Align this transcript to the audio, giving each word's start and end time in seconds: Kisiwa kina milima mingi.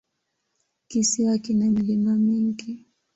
Kisiwa 0.87 1.37
kina 1.37 1.69
milima 1.71 2.11
mingi. 2.15 2.85